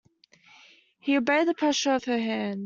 [0.99, 2.59] He obeyed the pressure of her hand.